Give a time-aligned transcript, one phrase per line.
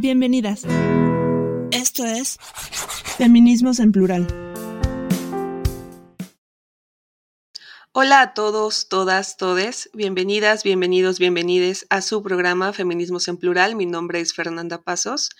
[0.00, 0.62] Bienvenidas.
[1.72, 2.38] Esto es
[3.16, 4.28] Feminismos en Plural.
[7.90, 9.90] Hola a todos, todas, todes.
[9.94, 13.74] Bienvenidas, bienvenidos, bienvenides a su programa Feminismos en Plural.
[13.74, 15.30] Mi nombre es Fernanda Pasos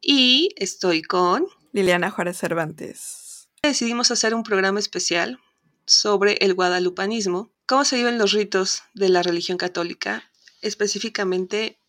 [0.00, 3.48] y estoy con Liliana Juárez Cervantes.
[3.64, 5.40] Decidimos hacer un programa especial
[5.84, 10.30] sobre el guadalupanismo, cómo se viven los ritos de la religión católica,
[10.62, 11.80] específicamente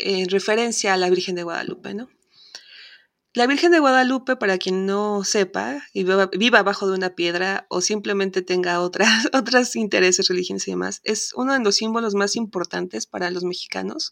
[0.00, 2.08] en referencia a la Virgen de Guadalupe, ¿no?
[3.36, 7.82] La Virgen de Guadalupe, para quien no sepa y viva, abajo de una piedra o
[7.82, 13.06] simplemente tenga otras, otros intereses religiosos y demás, es uno de los símbolos más importantes
[13.06, 14.10] para los mexicanos,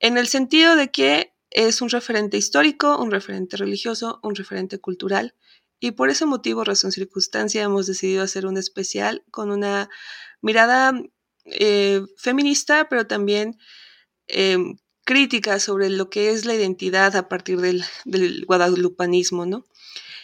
[0.00, 5.34] en el sentido de que es un referente histórico, un referente religioso, un referente cultural,
[5.78, 9.90] y por ese motivo, razón, circunstancia, hemos decidido hacer un especial con una
[10.40, 10.94] mirada
[11.44, 13.58] eh, feminista, pero también
[14.28, 14.58] eh,
[15.04, 19.64] crítica sobre lo que es la identidad a partir del, del, guadalupanismo, ¿no?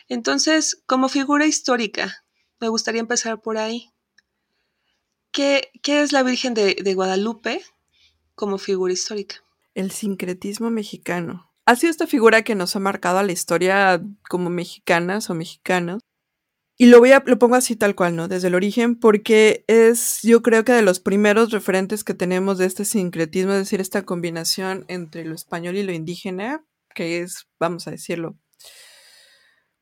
[0.08, 2.24] Entonces, como figura histórica,
[2.58, 3.90] me gustaría empezar por ahí.
[5.32, 7.62] ¿Qué, qué es la Virgen de, de Guadalupe
[8.34, 9.36] como figura histórica?
[9.74, 11.52] El sincretismo mexicano.
[11.66, 16.02] Ha sido esta figura que nos ha marcado a la historia como mexicanas o mexicanos.
[16.80, 18.26] Y lo, voy a, lo pongo así tal cual, ¿no?
[18.26, 22.64] Desde el origen, porque es, yo creo que de los primeros referentes que tenemos de
[22.64, 26.64] este sincretismo, es decir, esta combinación entre lo español y lo indígena,
[26.94, 28.38] que es, vamos a decirlo,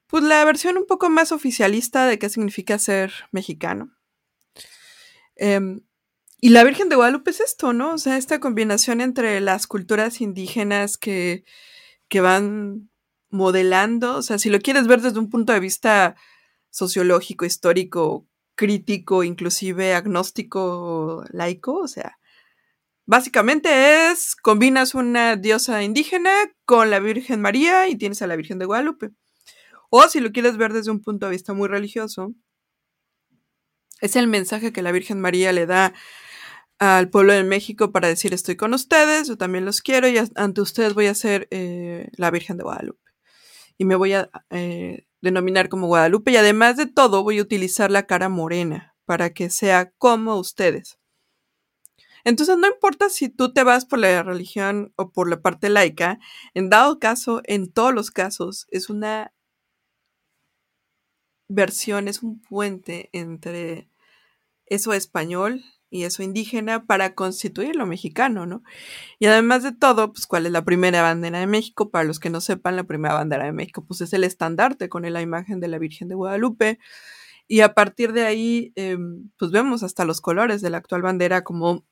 [0.09, 3.93] pues la versión un poco más oficialista de qué significa ser mexicano.
[5.37, 5.81] Eh,
[6.41, 7.93] y la Virgen de Guadalupe es esto, ¿no?
[7.93, 11.45] O sea, esta combinación entre las culturas indígenas que,
[12.09, 12.91] que van
[13.31, 16.17] modelando, o sea, si lo quieres ver desde un punto de vista
[16.71, 22.19] sociológico, histórico, crítico, inclusive agnóstico, laico, o sea,
[23.07, 26.33] básicamente es, combinas una diosa indígena
[26.67, 29.11] con la Virgen María y tienes a la Virgen de Guadalupe.
[29.91, 32.35] O si lo quieres ver desde un punto de vista muy religioso,
[34.01, 35.95] es el mensaje que la Virgen María le da
[36.79, 40.61] al pueblo de México para decir estoy con ustedes, yo también los quiero y ante
[40.61, 43.11] ustedes voy a ser eh, la Virgen de Guadalupe.
[43.79, 47.91] Y me voy a eh, denominar como Guadalupe y además de todo voy a utilizar
[47.91, 50.99] la cara morena para que sea como ustedes.
[52.25, 56.19] Entonces no importa si tú te vas por la religión o por la parte laica,
[56.55, 59.33] en dado caso, en todos los casos, es una
[61.49, 63.89] versión, es un puente entre
[64.67, 68.63] eso español y eso indígena para constituir lo mexicano, ¿no?
[69.19, 71.91] Y además de todo, pues, ¿cuál es la primera bandera de México?
[71.91, 75.11] Para los que no sepan, la primera bandera de México, pues es el estandarte con
[75.11, 76.79] la imagen de la Virgen de Guadalupe.
[77.49, 78.99] Y a partir de ahí, eh,
[79.39, 81.87] pues vemos hasta los colores de la actual bandera como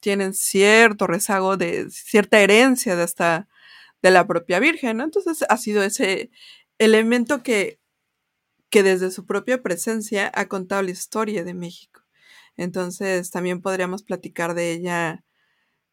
[0.00, 3.48] tienen cierto rezago de cierta herencia de hasta
[4.02, 5.04] de la propia Virgen, ¿no?
[5.04, 6.30] Entonces ha sido ese
[6.78, 7.80] elemento que,
[8.70, 12.05] que desde su propia presencia ha contado la historia de México.
[12.56, 15.24] Entonces también podríamos platicar de ella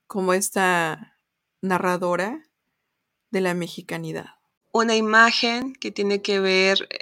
[0.07, 1.18] como esta
[1.62, 2.44] narradora
[3.31, 4.28] de la mexicanidad.
[4.72, 6.97] Una imagen que tiene que ver eh,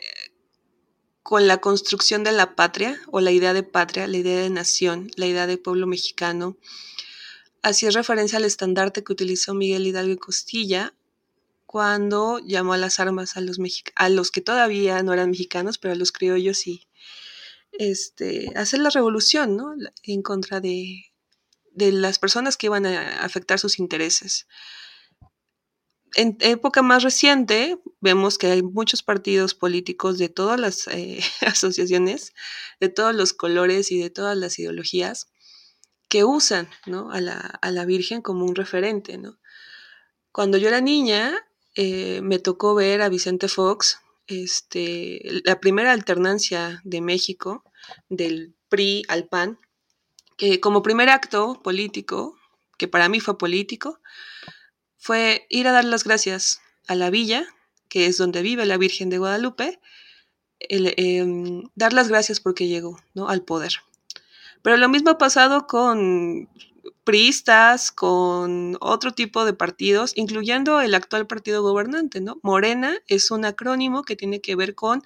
[1.23, 5.09] con la construcción de la patria o la idea de patria, la idea de nación,
[5.15, 6.57] la idea de pueblo mexicano.
[7.61, 10.93] Así es referencia al estandarte que utilizó Miguel Hidalgo y Costilla
[11.65, 13.57] cuando llamó a las armas a los,
[13.95, 16.87] a los que todavía no eran mexicanos, pero a los criollos y,
[17.73, 19.73] este, hacer la revolución, ¿no?
[20.03, 21.11] En contra de,
[21.73, 24.47] de las personas que iban a afectar sus intereses.
[26.15, 32.33] En época más reciente vemos que hay muchos partidos políticos de todas las eh, asociaciones,
[32.79, 35.31] de todos los colores y de todas las ideologías
[36.09, 37.11] que usan ¿no?
[37.11, 39.17] a, la, a, la, Virgen como un referente.
[40.33, 41.33] Cuando yo era niña
[41.75, 43.99] eh, me tocó ver a Vicente Fox
[44.31, 47.63] este, la primera alternancia de México,
[48.09, 49.59] del PRI al PAN,
[50.37, 52.35] que como primer acto político,
[52.77, 53.99] que para mí fue político,
[54.97, 57.45] fue ir a dar las gracias a la villa,
[57.89, 59.79] que es donde vive la Virgen de Guadalupe,
[60.59, 63.29] el, eh, dar las gracias porque llegó ¿no?
[63.29, 63.73] al poder.
[64.61, 66.49] Pero lo mismo ha pasado con
[67.03, 72.39] priistas, con otro tipo de partidos, incluyendo el actual partido gobernante, ¿no?
[72.43, 75.03] Morena es un acrónimo que tiene que ver con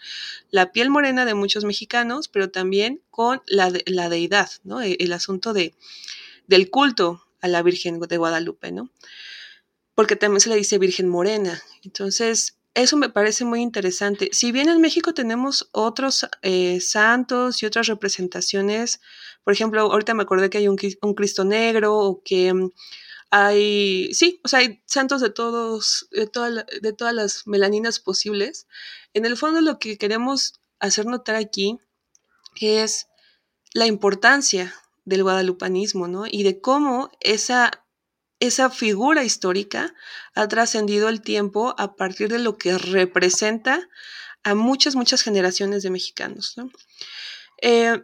[0.52, 4.82] la piel morena de muchos mexicanos, pero también con la, de, la deidad, ¿no?
[4.82, 5.74] El, el, asunto de,
[6.48, 8.90] del culto a la Virgen de Guadalupe, ¿no?
[9.94, 11.62] Porque también se le dice Virgen Morena.
[11.84, 14.30] Entonces, eso me parece muy interesante.
[14.34, 19.02] Si bien en México tenemos otros eh, santos y otras representaciones,
[19.44, 22.72] por ejemplo, ahorita me acordé que hay un, Cristo negro o que um,
[23.32, 26.30] Hay, sí, o sea, hay santos de todos, de,
[26.82, 28.68] de todas las melaninas posibles.
[29.14, 31.80] En el fondo lo que queremos hacer notar aquí
[32.60, 33.08] es
[33.74, 34.74] la importancia
[35.06, 36.26] del guadalupanismo, ¿no?
[36.28, 37.85] Y de cómo esa,
[38.40, 39.94] esa figura histórica
[40.34, 43.88] ha trascendido el tiempo a partir de lo que representa
[44.44, 46.70] a muchas, muchas generaciones de mexicanos, ¿no?
[47.62, 48.04] Eh,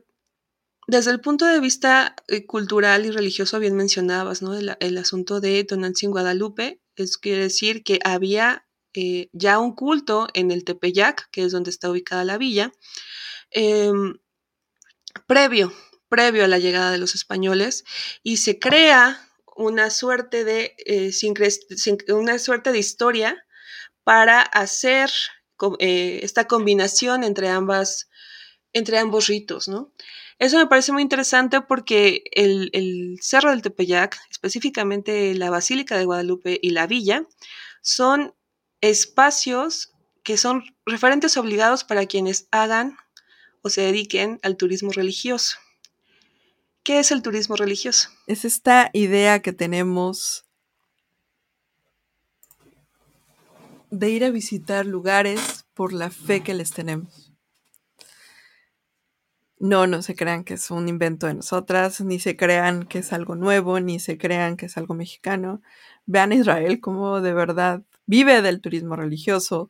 [0.88, 4.56] desde el punto de vista eh, cultural y religioso, bien mencionabas, ¿no?
[4.56, 10.52] El, asunto de Tonantzin Guadalupe, es quiere decir que había eh, ya un culto en
[10.52, 12.72] el Tepeyac, que es donde está ubicada la villa,
[13.52, 14.16] em,
[15.28, 15.72] previo,
[16.10, 17.86] previo a la llegada de los españoles,
[18.24, 19.31] y se crea
[19.62, 21.12] una suerte de, eh,
[22.10, 23.46] una suerte de historia
[24.04, 25.12] para hacer
[25.80, 28.10] esta combinación entre ambas
[28.74, 29.92] entre ambos ritos, ¿no?
[30.40, 36.60] Eso me parece muy interesante porque el, Cerro del Tepeyac, específicamente la Basílica de Guadalupe
[36.62, 37.28] y la Villa,
[37.82, 38.34] son
[38.82, 39.92] espacios
[40.24, 42.98] que son referentes obligados para quienes hagan
[43.62, 45.58] o se dediquen al turismo religioso.
[46.84, 48.10] ¿Qué es el turismo religioso?
[48.26, 50.46] Es esta idea que tenemos
[53.92, 57.32] de ir a visitar lugares por la fe que les tenemos.
[59.60, 63.14] No, no se crean que es un invento de nosotras, ni se crean que es
[63.14, 65.62] algo nuevo, ni se crean que es algo mexicano.
[66.08, 69.70] Vean Israel como de verdad vive del turismo religioso.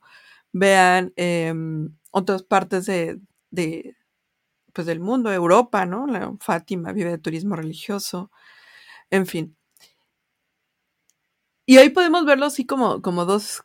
[0.53, 3.19] Vean em, otras partes de,
[4.73, 6.07] pues del mundo, Europa, ¿no?
[6.07, 8.31] La Fátima vive de turismo religioso.
[9.09, 9.57] En fin.
[11.65, 13.63] Y ahí podemos verlo así como, como dos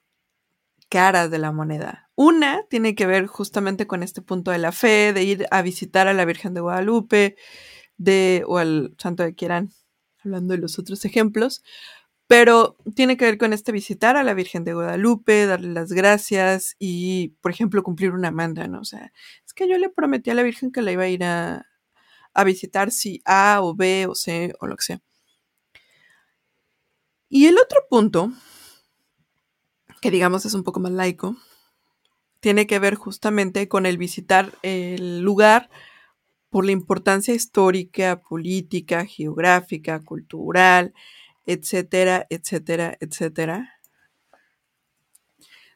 [0.89, 2.11] caras de la moneda.
[2.15, 6.09] Una tiene que ver justamente con este punto de la fe, de ir a visitar
[6.09, 7.37] a la Virgen de Guadalupe,
[7.99, 9.71] de, o al santo de quieran,
[10.25, 11.63] hablando de los otros ejemplos,
[12.27, 16.75] pero tiene que ver con este visitar a la Virgen de Guadalupe, darle las gracias
[16.79, 18.81] y, por ejemplo, cumplir una manda, ¿no?
[18.81, 19.13] O sea,
[19.57, 21.67] que yo le prometí a la Virgen que la iba a ir a,
[22.33, 25.03] a visitar si A o B o C o lo que sea.
[27.29, 28.31] Y el otro punto,
[30.01, 31.37] que digamos es un poco más laico,
[32.41, 35.69] tiene que ver justamente con el visitar el lugar
[36.51, 40.95] por la importancia histórica, política, geográfica, cultural,
[41.47, 43.81] etcétera, etcétera, etcétera,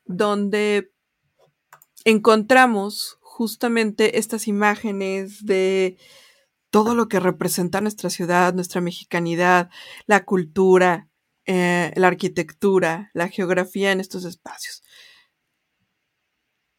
[0.04, 0.92] donde
[2.04, 5.96] encontramos justamente estas imágenes de
[6.70, 9.70] todo lo que representa nuestra ciudad, nuestra mexicanidad,
[10.06, 11.08] la cultura,
[11.46, 14.82] eh, la arquitectura, la geografía en estos espacios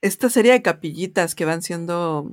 [0.02, 2.32] esta serie de capillitas que van siendo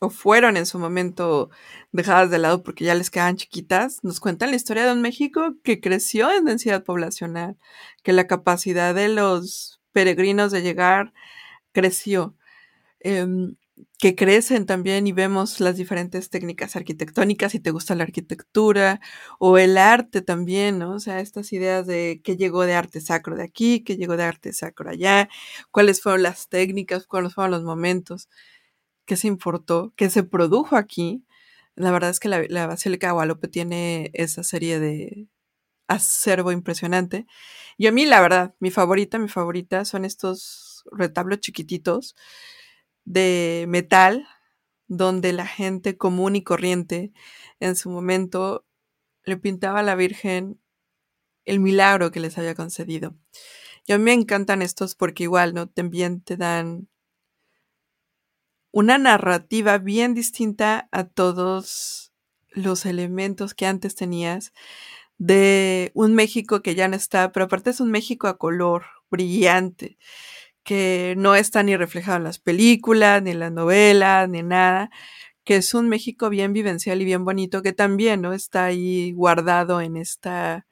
[0.00, 1.50] o fueron en su momento
[1.90, 5.56] dejadas de lado porque ya les quedan chiquitas, nos cuentan la historia de un México
[5.64, 7.56] que creció en densidad poblacional,
[8.04, 11.12] que la capacidad de los peregrinos de llegar
[11.72, 12.36] creció.
[13.00, 13.56] Em,
[13.98, 19.00] que crecen también y vemos las diferentes técnicas arquitectónicas, si te gusta la arquitectura
[19.38, 20.94] o el arte también, ¿no?
[20.94, 24.24] O sea, estas ideas de qué llegó de arte sacro de aquí, qué llegó de
[24.24, 25.28] arte sacro allá,
[25.70, 28.28] cuáles fueron las técnicas, cuáles fueron los momentos,
[29.06, 31.24] qué se importó, qué se produjo aquí.
[31.76, 35.28] La verdad es que la, la Basílica de Guadalupe tiene esa serie de
[35.88, 37.26] acervo impresionante.
[37.78, 42.16] Y a mí, la verdad, mi favorita, mi favorita son estos retablos chiquititos
[43.08, 44.28] de metal
[44.86, 47.12] donde la gente común y corriente
[47.58, 48.66] en su momento
[49.24, 50.60] le pintaba a la Virgen
[51.46, 53.14] el milagro que les había concedido.
[53.86, 55.68] Y a mí me encantan estos porque igual, ¿no?
[55.68, 56.88] También te dan
[58.70, 62.12] una narrativa bien distinta a todos
[62.50, 64.52] los elementos que antes tenías
[65.16, 69.96] de un México que ya no está, pero aparte es un México a color, brillante,
[70.68, 74.90] que no está ni reflejado en las películas, ni en las novelas, ni nada,
[75.44, 78.34] que es un México bien vivencial y bien bonito, que también, ¿no?
[78.34, 80.66] Está ahí guardado en esta,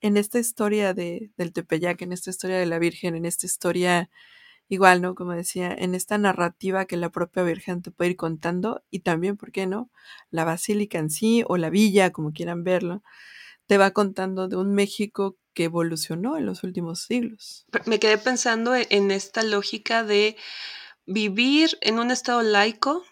[0.00, 4.10] en esta historia de, del Tepeyac, en esta historia de la Virgen, en esta historia,
[4.68, 5.14] igual, ¿no?
[5.14, 9.36] Como decía, en esta narrativa que la propia Virgen te puede ir contando y también,
[9.36, 9.90] ¿por qué no?
[10.30, 13.04] La basílica en sí o la villa, como quieran verlo,
[13.66, 17.64] te va contando de un México que evolucionó en los últimos siglos.
[17.86, 20.36] Me quedé pensando e-, en esta lógica de
[21.06, 23.02] vivir en un estado laico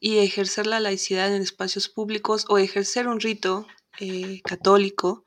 [0.00, 3.66] y ejercer la laicidad en espacios públicos o ejercer un rito
[4.00, 5.26] eh, católico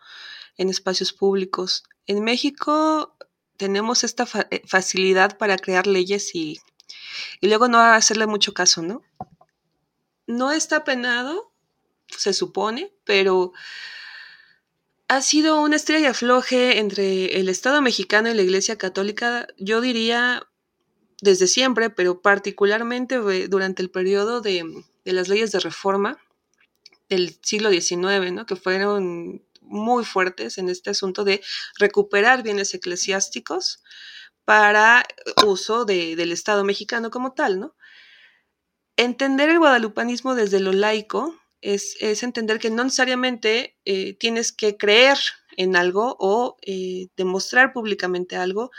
[0.57, 1.83] en espacios públicos.
[2.07, 3.15] En México
[3.55, 6.59] tenemos esta eh, facilidad para crear leyes y,
[7.39, 9.03] y luego no hacerle mucho caso, ¿no?
[10.25, 11.53] No está penado,
[12.07, 13.53] se supone, pero
[15.07, 20.47] ha sido una estrella afloje entre el Estado mexicano y la Iglesia Católica, yo diría
[21.21, 26.17] desde siempre, pero particularmente durante el periodo de, las leyes de reforma
[27.07, 28.45] del siglo XIX, ¿no?
[28.45, 31.41] que fueron muy fuertes en este asunto de
[31.77, 33.83] recuperar bienes eclesiásticos
[34.43, 35.05] para
[35.45, 37.75] uso del Estado mexicano como tal, ¿no?
[38.95, 45.17] Entender el guadalupanismo desde lo laico es, entender que no necesariamente eh, tienes que creer
[45.57, 48.71] en algo o eh, demostrar públicamente algo,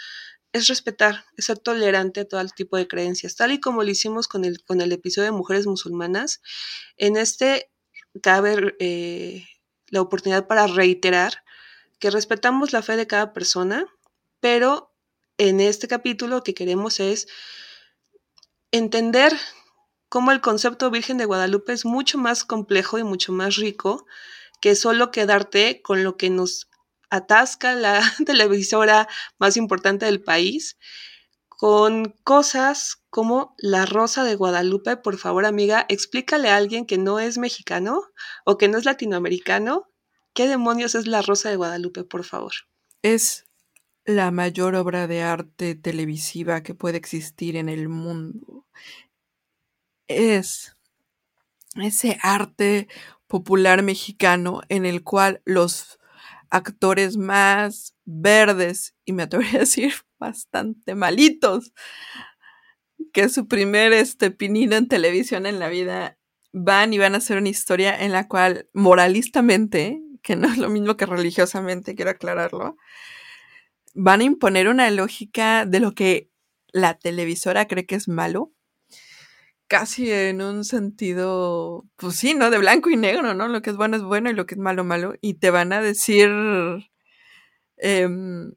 [0.53, 3.91] es respetar, es ser tolerante a todo el tipo de creencias, tal y como lo
[3.91, 6.41] hicimos con el, con el episodio de mujeres musulmanas.
[6.97, 7.71] En este
[8.23, 9.45] cabe eh,
[9.89, 11.45] la oportunidad para reiterar
[11.99, 13.87] que respetamos la fe de cada persona,
[14.41, 14.95] pero
[15.39, 17.29] en este capítulo lo que queremos es
[18.71, 19.37] entender
[20.09, 24.07] cómo el concepto Virgen de Guadalupe es mucho más complejo y mucho más rico
[24.61, 26.69] que solo quedarte con lo que nos
[27.11, 29.09] atasca la televisora
[29.39, 30.79] más importante del país,
[31.49, 34.97] con cosas como la Rosa de Guadalupe.
[34.97, 38.03] Por favor, amiga, explícale a alguien que no es mexicano
[38.45, 39.89] o que no es latinoamericano
[40.35, 42.53] qué demonios es la Rosa de Guadalupe, por favor.
[43.03, 43.47] Es
[44.05, 48.67] la mayor obra de arte televisiva que puede existir en el mundo
[50.09, 50.77] es
[51.77, 52.89] ese arte
[53.27, 55.99] popular mexicano en el cual los
[56.51, 61.73] actores más verdes, y me atrevería a decir bastante malitos,
[63.13, 66.19] que su primer este, pinido en televisión en la vida,
[66.53, 70.71] van y van a hacer una historia en la cual moralistamente, que no es lo
[70.71, 72.77] mismo que religiosamente, quiero aclararlo,
[73.95, 76.31] van a imponer una lógica de lo que
[76.69, 78.53] la televisora cree que es malo
[79.69, 82.51] casi en un sentido, pues sí, ¿no?
[82.51, 83.49] De blanco y negro, ¿no?
[83.49, 85.15] Lo que es bueno es bueno y lo que es malo, malo.
[85.21, 86.31] Y te van a decir,
[87.79, 88.53] em,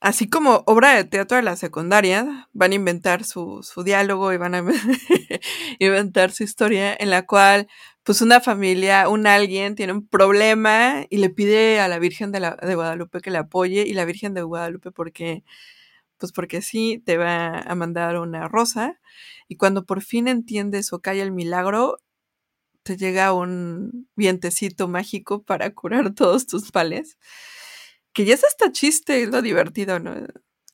[0.00, 4.36] así como obra de teatro de la secundaria, van a inventar su, su diálogo y
[4.38, 4.64] van a
[5.78, 7.68] inventar su historia en la cual,
[8.04, 12.40] pues una familia, un alguien tiene un problema y le pide a la Virgen de,
[12.40, 15.44] la, de Guadalupe que le apoye y la Virgen de Guadalupe porque
[16.18, 19.00] pues porque sí, te va a mandar una rosa
[19.48, 21.98] y cuando por fin entiendes o cae el milagro,
[22.82, 27.18] te llega un vientecito mágico para curar todos tus pales.
[28.12, 30.14] Que ya es hasta chiste, es lo divertido, ¿no?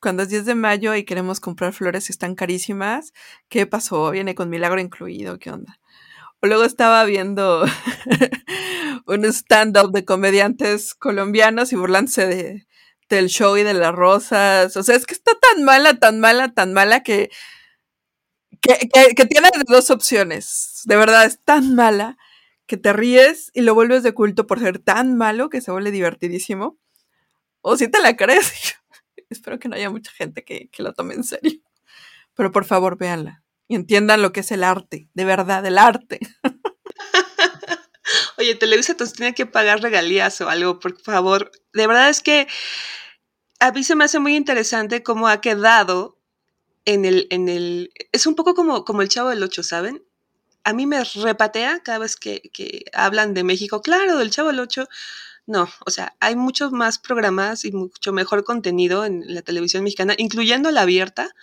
[0.01, 3.13] Cuando es 10 de mayo y queremos comprar flores y están carísimas,
[3.49, 4.11] ¿qué pasó?
[4.11, 5.81] Viene con milagro incluido, ¿qué onda?
[6.43, 7.65] O luego estaba viendo
[9.07, 12.67] un stand-up de comediantes colombianos y burlándose de,
[13.09, 14.77] del show y de las rosas.
[14.77, 17.31] O sea, es que está tan mala, tan mala, tan mala que,
[18.61, 20.83] que, que, tiene dos opciones.
[20.85, 22.17] De verdad, es tan mala
[22.67, 25.91] que te ríes y lo vuelves de culto por ser tan malo que se vuelve
[25.91, 26.79] divertidísimo.
[27.61, 28.77] O si te la crees.
[29.31, 31.61] Espero que no haya mucha gente que, que lo tome en serio.
[32.35, 36.21] Pero por favor, véanla y entiendan lo que es el arte, de verdad, el arte.
[38.45, 41.51] Oye, Televisa te tiene que pagar regalías o algo, por favor.
[41.73, 42.47] De verdad es que
[43.59, 46.19] a mí se me hace muy interesante cómo ha quedado
[46.85, 50.05] en el, en el, es un poco como, como el Chavo del Ocho, ¿saben?
[50.63, 54.61] A mí me repatea cada vez que, que hablan de México, claro, del Chavo del
[54.61, 54.89] Ocho.
[55.47, 60.15] No, o sea, hay muchos más programas y mucho mejor contenido en la televisión mexicana,
[60.19, 61.35] incluyendo la abierta,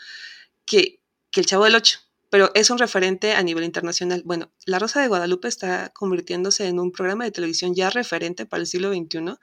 [0.67, 0.99] que,
[1.31, 1.97] que el Chavo del Ocho
[2.31, 4.23] pero es un referente a nivel internacional.
[4.25, 8.61] Bueno, La Rosa de Guadalupe está convirtiéndose en un programa de televisión ya referente para
[8.61, 9.37] el siglo XXI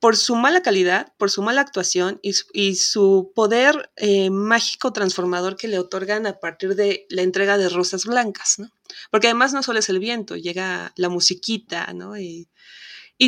[0.00, 5.68] por su mala calidad, por su mala actuación y, su poder eh, mágico transformador que
[5.68, 8.70] le otorgan a partir de la entrega de rosas blancas, ¿no?
[9.10, 12.16] Porque además no solo es el viento, llega la musiquita, ¿no?
[12.18, 12.48] Y,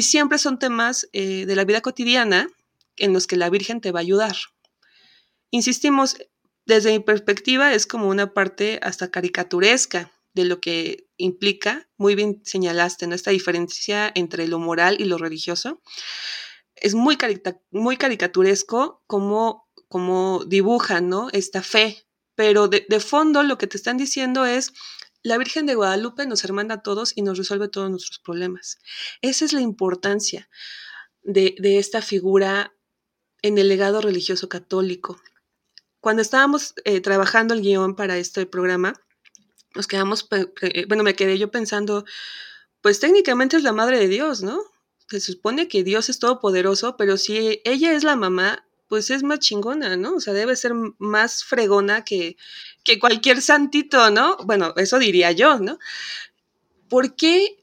[0.03, 2.47] siempre son temas eh, de la vida cotidiana
[2.97, 4.37] en los que la Virgen te va a ayudar.
[5.51, 6.17] Insistimos,
[6.67, 12.41] desde mi perspectiva es como una parte hasta caricaturesca de lo que implica, muy bien
[12.45, 13.15] señalaste, ¿no?
[13.15, 15.83] Esta diferencia entre lo moral y lo religioso.
[16.77, 17.19] Es muy,
[17.71, 21.29] muy caricaturesco como, como dibujan, ¿no?
[21.33, 24.73] Esta fe, pero de, fondo lo que te están diciendo es,
[25.23, 28.79] la Virgen de Guadalupe nos hermana a todos y nos resuelve todos nuestros problemas.
[29.21, 30.49] Esa es la importancia
[31.23, 32.73] de, de esta figura
[33.43, 35.21] en el legado religioso católico
[36.01, 38.95] cuando estábamos eh, trabajando el guion para este programa,
[39.75, 40.29] nos quedamos,
[40.89, 42.05] bueno, me quedé yo pensando,
[42.81, 44.61] pues técnicamente es la madre de Dios, ¿no?
[45.09, 49.39] Se supone que Dios es todopoderoso, pero si ella es la mamá, pues es más
[49.39, 50.15] chingona, ¿no?
[50.15, 52.37] O sea, debe ser más fregona que,
[52.83, 54.37] que cualquier santito, ¿no?
[54.45, 55.79] Bueno, eso diría yo, ¿no?
[56.89, 57.61] ¿Por qué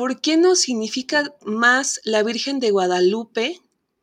[0.00, 3.60] ¿por qué no significa más la Virgen de Guadalupe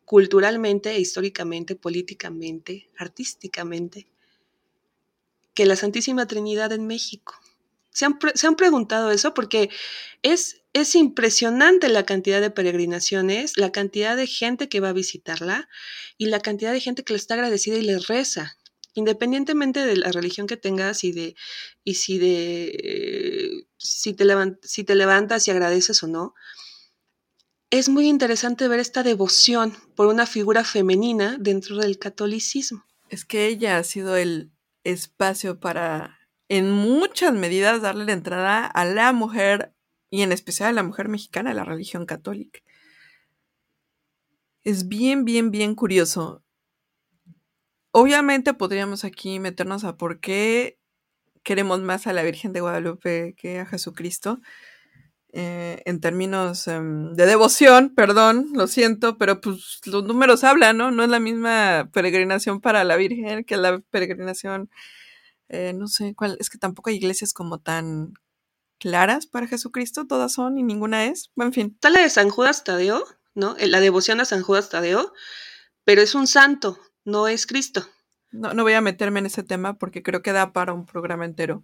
[0.08, 4.08] culturalmente, históricamente, políticamente, artísticamente,
[5.54, 7.36] que la Santísima Trinidad en México?
[7.90, 9.34] ¿Se han, preguntado eso?
[9.34, 9.70] Porque
[10.22, 15.68] es, es impresionante la cantidad de peregrinaciones, la cantidad de gente que va a visitarla
[16.18, 18.56] y la cantidad de gente que le está agradecida y le reza
[18.94, 21.36] independientemente de la religión que tengas y de
[21.84, 24.26] y si de si, te
[24.64, 26.34] si te levantas y agradeces o no,
[27.70, 32.86] es muy interesante ver esta devoción por una figura femenina dentro del catolicismo.
[33.10, 34.52] Es que ella ha sido el
[34.84, 39.74] espacio para, en muchas medidas, darle la entrada a la mujer
[40.10, 42.60] y en especial a la mujer mexicana a la religión católica.
[44.64, 46.44] Es bien, bien, bien curioso.
[47.92, 50.80] Obviamente podríamos aquí meternos a por qué
[51.44, 54.40] queremos más a la Virgen de Guadalupe que a Jesucristo.
[55.39, 60.89] Eh, en términos em, de devoción, perdón, lo siento, pero pues los números hablan, ¿no?
[60.89, 64.72] No es la misma peregrinación para la Virgen que la peregrinación,
[65.50, 68.13] eh, no sé cuál, es que tampoco hay iglesias como tan
[68.79, 71.72] claras para Jesucristo, todas son y ninguna es, en fin.
[71.75, 73.56] Está la de San Judas Tadeo, ¿no?
[73.58, 75.13] Eh, la devoción a San Judas Tadeo,
[75.84, 77.88] pero es un santo, no es Cristo.
[78.32, 81.25] No, no voy a meterme en ese tema porque creo que da para un programa
[81.25, 81.63] entero.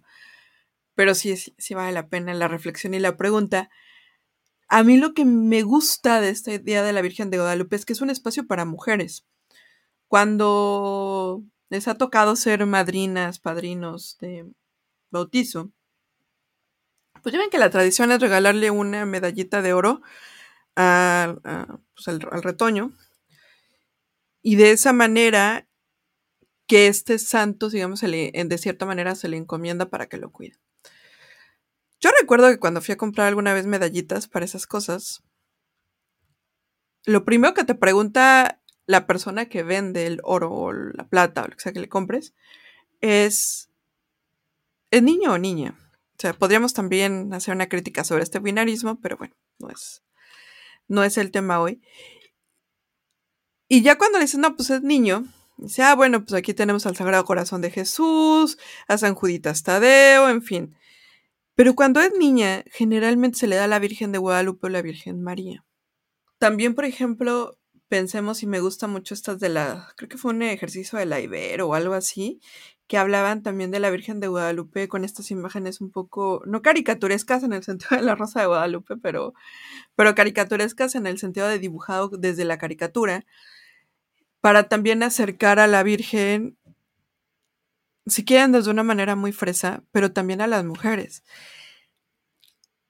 [0.94, 3.70] Pero sí, sí, vale la pena la reflexión y la pregunta.
[4.68, 7.84] A mí lo que me gusta de esta idea de la Virgen de Guadalupe es
[7.84, 9.26] que es un espacio para mujeres.
[10.08, 14.46] Cuando les ha tocado ser madrinas, padrinos de
[15.10, 15.72] bautizo,
[17.22, 20.02] pues ya ven que la tradición es regalarle una medallita de oro
[20.74, 22.92] pues, al retoño
[24.42, 25.66] y de esa manera
[26.66, 30.58] que este santo, digamos, de cierta manera se le encomienda para que lo cuide.
[32.04, 35.22] Yo recuerdo que cuando fui a comprar alguna vez medallitas para esas cosas,
[37.06, 41.48] lo primero que te pregunta la persona que vende el oro o la plata o
[41.48, 42.34] lo que sea que le compres
[43.00, 43.70] es,
[44.90, 45.78] ¿es niño o niña?
[46.12, 50.02] O sea, podríamos también hacer una crítica sobre este binarismo, pero bueno, no es,
[50.88, 51.80] no es el tema hoy.
[53.66, 55.24] Y ya cuando le dicen, no, pues es niño,
[55.56, 60.28] dice, ah, bueno, pues aquí tenemos al Sagrado Corazón de Jesús, a San Juditas Tadeo,
[60.28, 60.76] en fin.
[61.54, 64.82] Pero cuando es niña, generalmente se le da a la Virgen de Guadalupe o la
[64.82, 65.64] Virgen María.
[66.38, 70.42] También, por ejemplo, pensemos, y me gusta mucho estas de la, creo que fue un
[70.42, 72.40] ejercicio de la Ibero o algo así,
[72.86, 77.44] que hablaban también de la Virgen de Guadalupe con estas imágenes un poco, no caricaturescas
[77.44, 79.32] en el sentido de la Rosa de Guadalupe, pero,
[79.94, 83.24] pero caricaturescas en el sentido de dibujado desde la caricatura,
[84.40, 86.58] para también acercar a la Virgen,
[88.06, 91.24] si quieren, desde una manera muy fresa, pero también a las mujeres.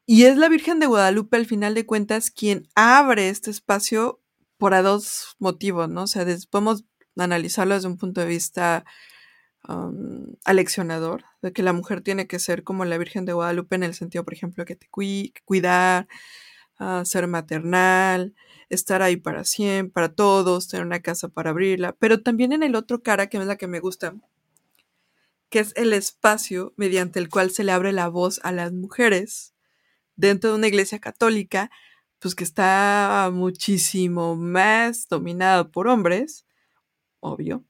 [0.06, 4.20] Y es la Virgen de Guadalupe, al final de cuentas, quien abre este espacio
[4.58, 6.02] por a dos motivos, ¿no?
[6.02, 6.84] O sea, podemos
[7.16, 8.84] analizarlo desde un punto de vista
[9.68, 13.84] um, aleccionador, de que la mujer tiene que ser como la Virgen de Guadalupe en
[13.84, 16.08] el sentido, por ejemplo, que te cuidar,
[16.80, 18.34] uh, ser maternal,
[18.68, 22.74] estar ahí para siempre, para todos, tener una casa para abrirla, pero también en el
[22.74, 24.14] otro cara, que es la que me gusta,
[25.54, 29.54] que es el espacio mediante el cual se le abre la voz a las mujeres
[30.16, 31.70] dentro de una iglesia católica,
[32.18, 36.44] pues que está muchísimo más dominada por hombres,
[37.20, 37.64] obvio,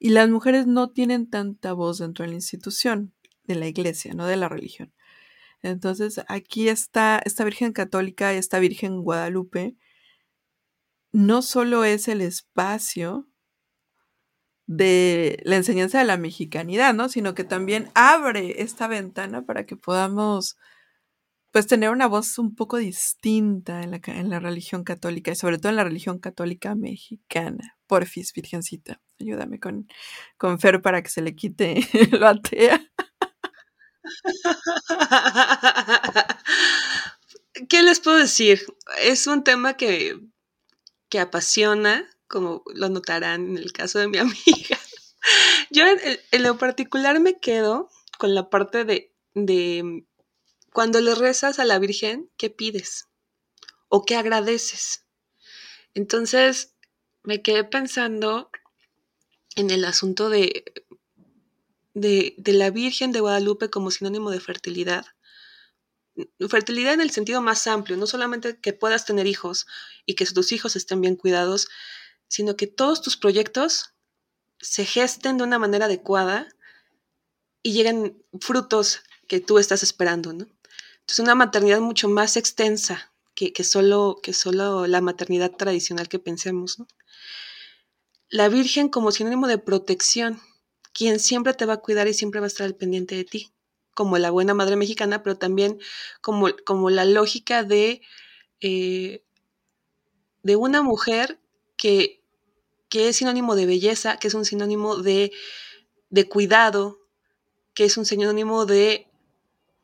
[0.00, 4.26] y las mujeres no tienen tanta voz dentro de la institución de la iglesia, no
[4.26, 4.92] de la religión.
[5.62, 9.76] Entonces, aquí está esta Virgen Católica, esta Virgen Guadalupe,
[11.12, 13.28] no solo es el espacio
[14.68, 17.08] de la enseñanza de la mexicanidad, ¿no?
[17.08, 20.56] Sino que también abre esta ventana para que podamos,
[21.52, 25.58] pues, tener una voz un poco distinta en la, en la religión católica y sobre
[25.58, 27.76] todo en la religión católica mexicana.
[27.86, 29.88] Porfis, Virgencita, ayúdame con,
[30.36, 31.80] con Fer para que se le quite
[32.12, 32.80] lo atea.
[37.68, 38.60] ¿Qué les puedo decir?
[39.02, 40.20] Es un tema que
[41.08, 44.78] que apasiona, como lo notarán en el caso de mi amiga.
[45.70, 50.06] Yo en, lo particular me quedo con la parte de, de
[50.72, 53.08] cuando le rezas a la Virgen, ¿qué pides?
[53.88, 55.04] ¿O qué agradeces?
[55.94, 56.74] Entonces
[57.22, 58.50] me quedé pensando
[59.56, 60.64] en el asunto de,
[61.94, 65.06] de, de, la Virgen de Guadalupe como sinónimo de fertilidad
[66.48, 69.66] fertilidad en el sentido más amplio, no solamente que puedas tener hijos
[70.06, 71.68] y que tus hijos estén bien cuidados,
[72.28, 73.94] sino que todos tus proyectos
[74.60, 76.48] se gesten de una manera adecuada
[77.62, 80.46] y lleguen frutos que tú estás esperando, ¿no?
[81.06, 86.18] Es una maternidad mucho más extensa que, que, solo, que solo la maternidad tradicional que
[86.18, 86.78] pensemos.
[88.28, 90.40] La Virgen como sinónimo de protección,
[90.92, 93.52] quien siempre te va a cuidar y siempre va a estar al pendiente de ti,
[93.94, 95.78] como la buena madre mexicana, pero también
[96.20, 98.02] como, como la lógica de,
[98.60, 99.24] eh,
[100.42, 101.40] de una mujer
[101.76, 102.17] que,
[102.88, 105.32] que es sinónimo de belleza, que es un sinónimo de,
[106.10, 106.98] de cuidado,
[107.74, 109.06] que es un sinónimo de,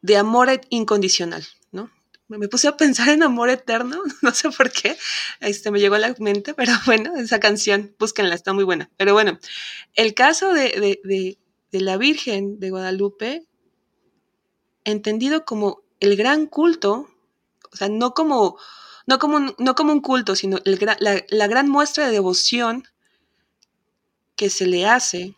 [0.01, 1.91] de amor incondicional, ¿no?
[2.29, 4.97] Me puse a pensar en amor eterno, no sé por qué,
[5.41, 8.91] este, me llegó a la mente, pero bueno, esa canción, búsquenla, está muy buena.
[8.97, 9.39] Pero bueno,
[9.95, 11.39] el caso de, de,
[11.71, 13.47] de, la Virgen de Guadalupe,
[14.85, 17.09] entendido como el gran culto,
[17.73, 18.59] o sea, no como,
[19.07, 22.85] no como, un, no como un culto, sino la, la gran muestra de devoción
[24.45, 25.35] que se le hace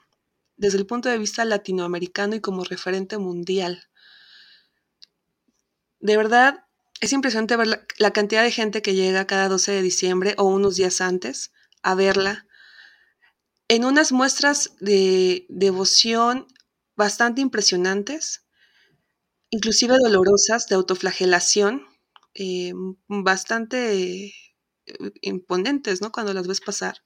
[0.56, 3.86] desde el punto de vista latinoamericano y como referente mundial.
[6.00, 6.64] De verdad,
[7.00, 10.74] es impresionante ver la, cantidad de gente que llega cada 12 de diciembre o unos
[10.74, 11.52] días antes
[11.84, 12.48] a verla
[13.68, 16.48] en unas muestras de devoción
[16.96, 18.44] bastante impresionantes,
[19.50, 21.86] inclusive dolorosas, de autoflagelación,
[22.34, 22.72] eh,
[23.06, 24.34] bastante
[25.20, 26.10] imponentes, ¿no?
[26.10, 27.05] Cuando las ves pasar.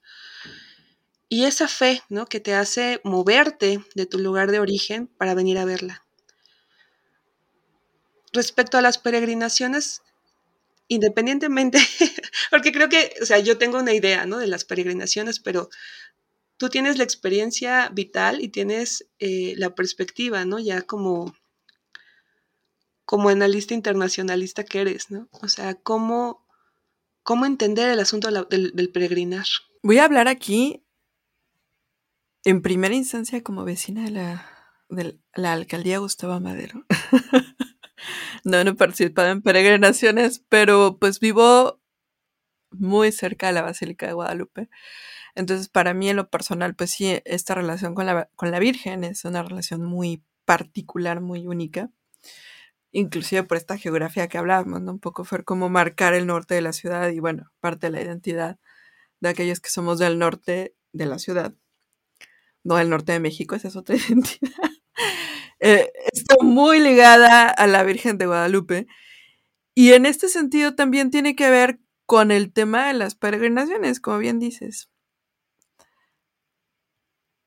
[1.33, 2.27] Y esa fe, ¿no?
[2.27, 6.05] Que te hace moverte de tu lugar de origen para venir a verla.
[8.33, 10.03] Respecto a las peregrinaciones,
[10.89, 11.79] independientemente,
[12.51, 14.39] porque creo que, o sea, yo tengo una idea, ¿no?
[14.39, 15.71] De las peregrinaciones, pero
[16.57, 20.59] tú tienes la experiencia vital y tienes eh, la perspectiva, ¿no?
[20.59, 21.33] Ya como,
[23.05, 25.29] como analista internacionalista que eres, ¿no?
[25.31, 26.45] O sea, ¿cómo,
[27.23, 29.47] cómo entender el asunto del, del peregrinar?
[29.85, 30.83] Voy a hablar aquí
[32.45, 34.47] en primera instancia como vecina de la,
[34.89, 36.85] de la alcaldía Gustavo Madero.
[38.45, 41.81] no, no he participado en peregrinaciones, pero pues vivo
[42.71, 44.69] muy cerca de la Basílica de Guadalupe.
[45.35, 49.05] Entonces, para mí en lo personal, pues sí, esta relación con la, con la Virgen
[49.05, 51.91] es una relación muy particular, muy única.
[52.93, 54.93] Inclusive por esta geografía que hablábamos, ¿no?
[54.93, 58.03] Un poco fue como marcar el norte de la ciudad y bueno, parte de la
[58.03, 58.59] identidad
[59.21, 61.55] de aquellos que somos del norte de la ciudad
[62.65, 64.71] no del norte de México, esa es otra identidad.
[65.61, 68.87] eh, está muy ligada a la Virgen de Guadalupe.
[69.75, 74.19] Y en este sentido también tiene que ver con el tema de las peregrinaciones, como
[74.19, 74.91] bien dices.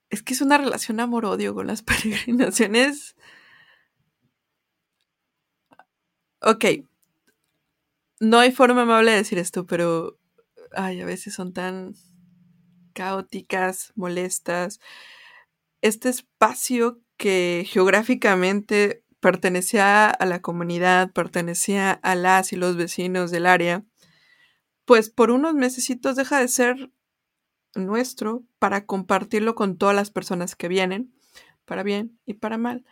[0.10, 3.16] Es que es una relación amor-odio con las peregrinaciones.
[6.42, 6.66] Ok.
[8.20, 10.18] No hay forma amable de decir esto, pero
[10.72, 11.94] ay, a veces son tan
[12.94, 14.80] caóticas, molestas.
[15.82, 23.46] Este espacio que geográficamente pertenecía a la comunidad, pertenecía a las y los vecinos del
[23.46, 23.86] área,
[24.86, 26.92] pues por unos mesecitos deja de ser
[27.76, 31.14] nuestro para compartirlo con todas las personas que vienen,
[31.66, 32.86] para bien y para mal.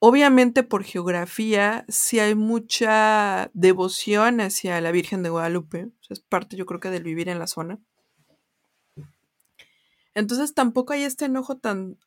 [0.00, 6.66] Obviamente por geografía sí hay mucha devoción hacia la Virgen de Guadalupe, es parte yo
[6.66, 7.78] creo que del vivir en la zona.
[10.20, 11.98] Entonces tampoco hay este enojo tan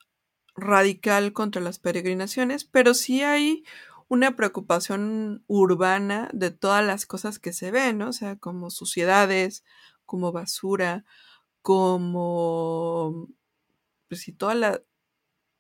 [0.56, 3.66] radical contra las peregrinaciones, pero sí hay
[4.08, 8.10] una preocupación urbana de todas las cosas que se ven, ¿no?
[8.10, 9.64] O sea, como suciedades,
[10.06, 11.06] como basura,
[11.64, 13.30] como,
[14.08, 14.82] pues sí, toda la,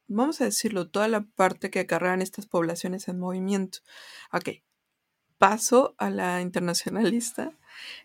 [0.07, 3.79] vamos a decirlo, toda la parte que acarrean estas poblaciones en movimiento.
[4.31, 4.49] Ok,
[5.39, 7.57] paso a la internacionalista,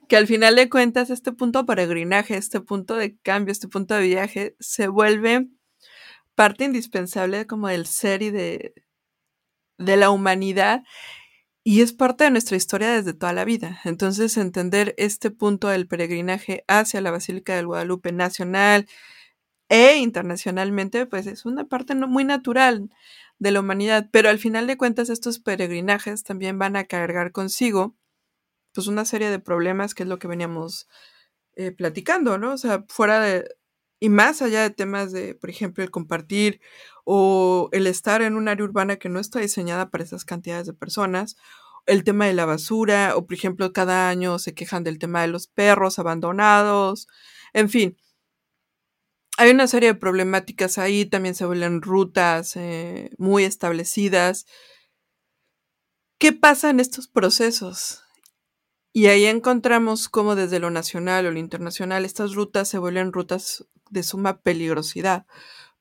[0.09, 3.94] que al final de cuentas este punto de peregrinaje, este punto de cambio, este punto
[3.94, 5.48] de viaje, se vuelve
[6.35, 8.74] parte indispensable como del ser y de,
[9.78, 10.83] de la humanidad
[11.64, 13.78] y es parte de nuestra historia desde toda la vida.
[13.85, 18.87] Entonces, entender este punto del peregrinaje hacia la Basílica del Guadalupe nacional
[19.68, 22.88] e internacionalmente, pues es una parte muy natural
[23.38, 27.97] de la humanidad, pero al final de cuentas estos peregrinajes también van a cargar consigo
[28.78, 30.86] pues una serie de problemas que es lo que veníamos
[31.56, 32.52] eh, platicando, ¿no?
[32.52, 33.44] O sea, fuera de,
[33.98, 36.60] y más allá de temas de, por ejemplo, el compartir
[37.04, 40.74] o el estar en un área urbana que no está diseñada para esas cantidades de
[40.74, 41.36] personas,
[41.86, 45.26] el tema de la basura, o por ejemplo, cada año se quejan del tema de
[45.28, 47.08] los perros abandonados,
[47.52, 47.96] en fin,
[49.38, 54.46] hay una serie de problemáticas ahí, también se vuelven rutas eh, muy establecidas.
[56.20, 58.04] ¿Qué pasa en estos procesos?
[58.92, 63.66] Y ahí encontramos cómo desde lo nacional o lo internacional estas rutas se vuelven rutas
[63.90, 65.27] de suma peligrosidad,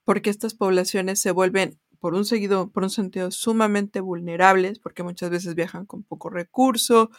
[0.04, 5.30] porque estas poblaciones se vuelven por un seguido, por un sentido sumamente vulnerables, porque muchas
[5.30, 7.10] veces viajan con poco recurso,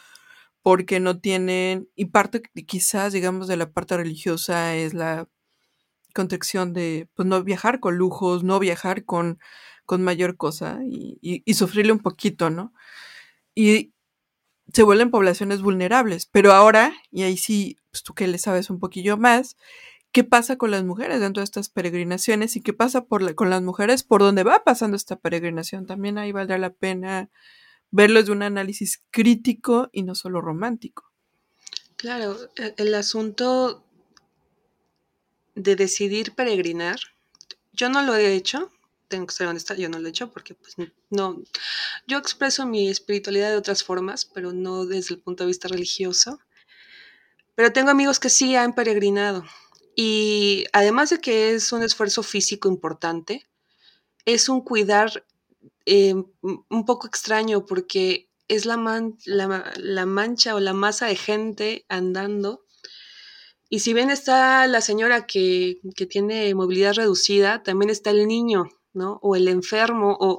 [0.61, 5.27] porque no tienen, y parte quizás, digamos, de la parte religiosa es la
[6.13, 9.39] concepción de, pues, no viajar con lujos, no viajar con,
[9.85, 12.73] con mayor cosa y, y, sufrirle un poquito, ¿no?
[13.55, 13.93] Y
[14.73, 18.79] se vuelven poblaciones vulnerables, pero ahora, y ahí sí, pues tú que le sabes un
[18.79, 19.57] poquillo más,
[20.11, 23.61] qué pasa con las mujeres dentro de estas peregrinaciones y qué pasa por con las
[23.61, 25.85] mujeres por donde va pasando esta peregrinación.
[25.85, 27.29] También ahí valdrá la pena
[27.91, 31.11] verlo desde un análisis crítico y no solo romántico.
[31.95, 33.83] Claro, e, el asunto
[35.55, 36.99] de decidir peregrinar,
[37.73, 38.71] yo no lo he hecho,
[39.09, 40.75] tengo que ser honesta, yo no lo he hecho porque pues
[41.09, 41.41] no,
[42.07, 46.39] yo expreso mi espiritualidad de otras formas, pero no desde el punto de vista religioso.
[47.55, 49.43] Pero tengo amigos que sí han peregrinado
[50.01, 53.45] y además de que es un esfuerzo físico importante,
[54.23, 55.25] es un cuidar
[55.85, 58.77] eh, un poco extraño porque es la,
[59.25, 62.65] la, mancha o la masa de gente andando.
[63.69, 69.19] Y si bien está la señora que, tiene movilidad reducida, también está el niño, ¿no?
[69.21, 70.37] O el enfermo, o,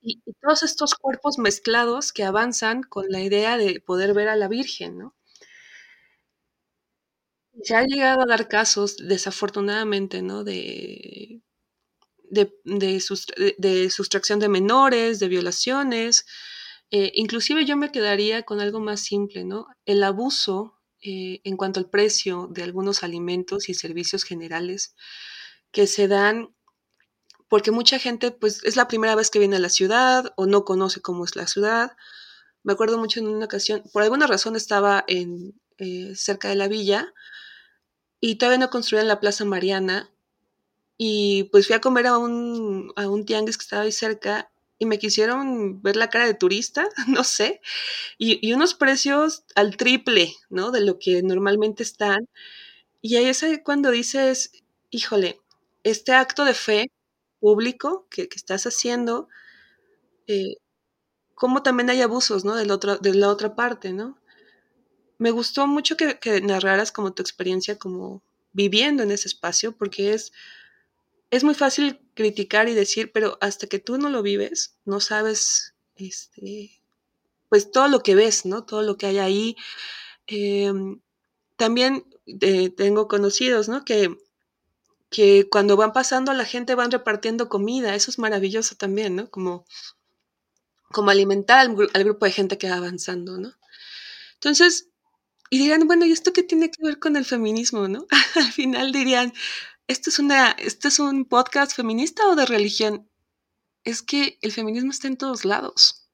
[0.00, 4.48] y, todos estos cuerpos mezclados que avanzan con la idea de poder ver a la
[4.48, 5.14] Virgen, ¿no?
[7.62, 10.44] Se ha llegado a dar casos, desafortunadamente, ¿no?
[10.44, 11.40] De,
[12.30, 16.26] de, sustracción de menores, de violaciones.
[16.90, 19.66] Eh, inclusive yo me quedaría con algo más simple, ¿no?
[19.86, 24.94] El abuso eh, en cuanto al precio de algunos alimentos y servicios generales
[25.70, 26.53] que se dan
[27.48, 30.64] porque mucha gente pues es la primera vez que viene a la ciudad o no
[30.64, 31.96] conoce cómo es la ciudad.
[32.62, 36.68] Me acuerdo mucho en una ocasión, por alguna razón estaba en, eh, cerca de la
[36.68, 37.12] villa
[38.20, 40.10] y todavía no construían la Plaza Mariana.
[40.96, 44.86] Y pues fui a comer a un, a un tianguis que estaba ahí cerca y
[44.86, 47.60] me quisieron ver la cara de turista, no sé,
[48.18, 50.70] y, unos precios al triple, ¿no?
[50.70, 52.28] De lo que normalmente están.
[53.02, 54.52] Y ahí es cuando dices,
[54.90, 55.40] híjole,
[55.84, 56.90] este acto de fe
[57.44, 59.28] público que, estás haciendo,
[60.26, 60.56] eh,
[61.34, 62.56] como también hay abusos, ¿no?
[62.56, 64.16] De la, otra, de la otra parte, ¿no?
[65.18, 70.32] me gustó mucho que, narraras como tu experiencia como viviendo en ese espacio, porque es,
[71.30, 75.74] es muy fácil criticar y decir, pero hasta que tú no lo vives, no sabes,
[75.96, 76.82] este,
[77.48, 78.64] pues todo lo que ves, ¿no?
[78.64, 79.56] Todo lo que hay ahí.
[80.26, 81.00] Em,
[81.56, 82.04] también
[82.40, 83.84] eh, tengo conocidos, ¿no?
[83.84, 84.16] Que,
[85.14, 89.30] que cuando van pasando la gente van repartiendo comida, eso es maravilloso también, ¿no?
[89.30, 89.64] Como,
[90.90, 93.52] como alimentar al, grupo de gente que va avanzando, ¿no?
[94.34, 94.88] Entonces,
[95.50, 98.08] y dirán, bueno, ¿y esto qué tiene que ver con el feminismo, no?
[98.34, 99.32] Al final dirían,
[99.86, 103.08] ¿esto es, una, ¿esto es un podcast feminista o de religión?
[103.84, 106.08] Es que el feminismo está en todos lados.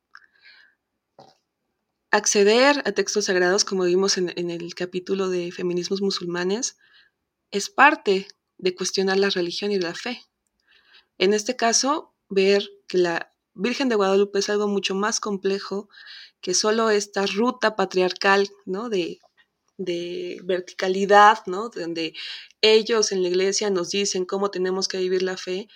[2.10, 6.76] Acceder a textos sagrados, como vimos en, en el capítulo de feminismos musulmanes,
[7.50, 8.28] es parte
[8.60, 10.22] de cuestionar la religión y la fe.
[11.18, 15.88] En este caso, ver que la Virgen de Guadalupe es algo mucho más complejo
[16.40, 18.88] que solo esta ruta patriarcal, ¿no?
[18.88, 19.20] De
[20.44, 21.68] verticalidad, ¿no?
[21.68, 22.14] Donde
[22.60, 25.68] ellos en la iglesia nos dicen cómo tenemos que vivir la fe,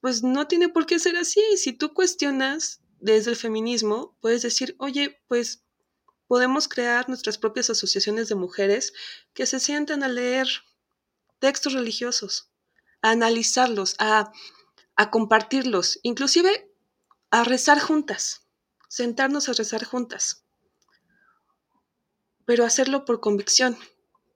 [0.00, 1.40] pues no tiene por qué ser así.
[1.56, 5.64] Si tú cuestionas desde el feminismo, puedes decir, oye, pues
[6.26, 8.92] podemos crear nuestras propias asociaciones de mujeres
[9.34, 10.48] que se sientan a leer
[11.42, 12.50] textos religiosos,
[13.02, 14.32] a analizarlos, a,
[14.96, 16.72] a compartirlos, inclusive
[17.30, 18.46] a rezar juntas,
[18.88, 20.42] sentarnos a rezar juntas
[22.44, 23.76] pero hacerlo por convicción,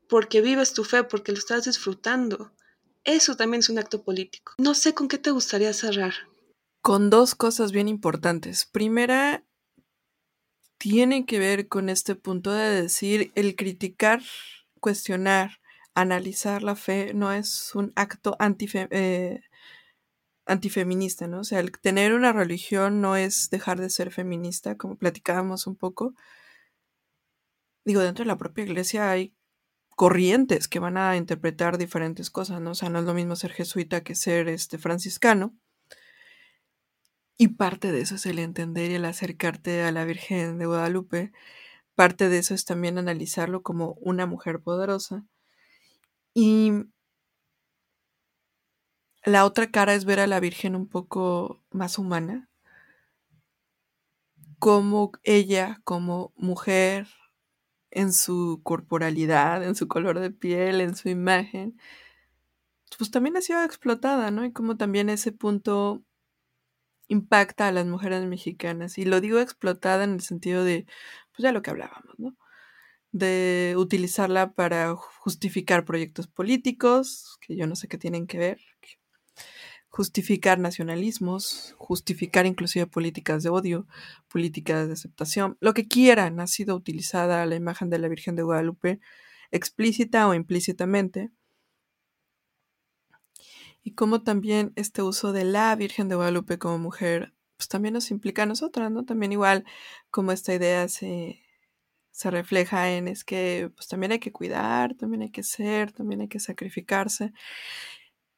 [0.09, 2.53] porque vives tu fe, porque lo estás disfrutando.
[3.05, 4.55] Eso también es un acto político.
[4.59, 6.15] No sé con qué te gustaría cerrar.
[6.83, 8.67] Con dos cosas bien importantes.
[8.67, 9.45] Primera,
[10.79, 14.23] tiene que ver con este punto de decir el criticar,
[14.81, 15.61] cuestionar,
[15.97, 19.41] analizar la fe no es un acto eh,
[20.47, 21.41] antifeminista, ¿no?
[21.41, 25.77] O sea, el tener una religión no es dejar de ser feminista, como platicábamos un
[25.77, 26.15] poco,
[27.85, 29.35] digo, dentro de la propia iglesia hay
[29.97, 32.73] corrientes que van a interpretar diferentes cosas, ¿no?
[32.73, 35.57] O sea, no es lo mismo ser jesuita que ser este franciscano.
[37.39, 41.33] Y parte de eso es el entender y el acercarte a la Virgen de Guadalupe.
[41.95, 45.25] Parte de eso es también analizarlo como una mujer poderosa.
[46.37, 46.71] Y
[49.25, 52.51] la otra cara es ver a la Virgen un poco más humana,
[54.59, 57.09] como ella, como mujer,
[57.91, 61.79] en su corporalidad, en su color de piel, en su imagen,
[62.99, 64.45] pues también ha sido explotada, ¿no?
[64.45, 66.03] Y como también ese punto
[67.09, 68.99] impacta a las mujeres mexicanas.
[68.99, 70.87] Y lo digo explotada en el sentido de,
[71.33, 72.37] pues ya lo que hablábamos, ¿no?
[73.13, 78.59] De utilizarla para justificar proyectos políticos, que yo no sé qué tienen que ver,
[79.89, 83.87] justificar nacionalismos, justificar inclusive políticas de odio,
[84.29, 88.43] políticas de aceptación, lo que quieran, ha sido utilizada la imagen de la Virgen de
[88.43, 89.01] Guadalupe
[89.51, 91.31] explícita o implícitamente.
[93.83, 98.11] Y como también este uso de la Virgen de Guadalupe como mujer, pues también nos
[98.11, 99.05] implica a nosotras, ¿no?
[99.05, 99.65] También igual
[100.11, 101.41] como esta idea se,
[102.17, 106.23] se refleja en es que pues también hay que cuidar, también hay que ser, también
[106.23, 107.35] hay que sacrificarse.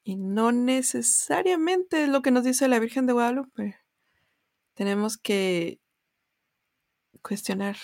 [0.03, 3.79] Y no necesariamente es lo que nos dice la Virgen de Guadalupe.
[4.75, 5.79] Tenemos que
[7.23, 7.77] cuestionar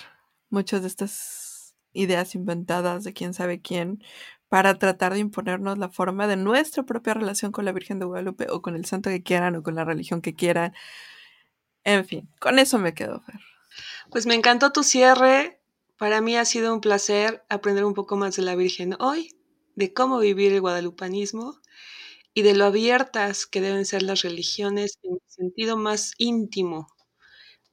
[0.51, 4.03] muchas de estas ideas inventadas de quién sabe quién
[4.49, 8.49] para tratar de imponernos la forma de nuestra propia relación con la Virgen de Guadalupe
[8.51, 10.75] o con el santo que quieran o con la religión que quieran.
[11.85, 13.23] En fin, con eso me quedo.
[14.11, 15.61] Pues me encantó tu cierre.
[15.97, 19.37] Para mí ha sido un placer aprender un poco más de la Virgen hoy,
[19.77, 21.61] de cómo vivir el guadalupanismo
[22.35, 26.89] y de lo abiertas que deben ser las religiones en el sentido más íntimo,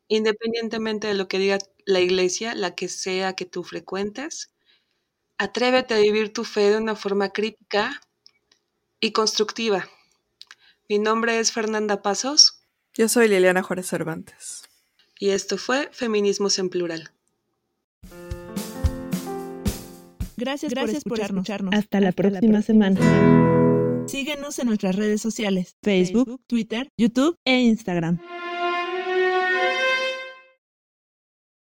[0.08, 4.52] independientemente de lo que diga la iglesia, la que sea que tú frecuentes.
[5.40, 8.02] Atrévete a vivir tu fe de una forma crítica
[9.00, 9.90] y constructiva.
[10.88, 12.62] Mi nombre es Fernanda Pasos.
[12.94, 14.70] Yo soy Liliana Juárez Cervantes.
[15.18, 17.12] Y esto fue Feminismos en Plural.
[20.42, 21.72] Gracias, Gracias por, escucharnos.
[21.72, 23.00] Hasta, la, próxima semana.
[24.08, 28.20] Síguenos en nuestras redes sociales, Facebook, Twitter, YouTube e Instagram.